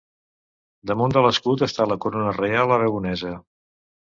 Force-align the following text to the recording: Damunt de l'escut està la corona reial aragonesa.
Damunt 0.91 1.13
de 1.17 1.23
l'escut 1.27 1.65
està 1.67 1.87
la 1.91 1.99
corona 2.07 2.33
reial 2.41 2.75
aragonesa. 2.79 3.35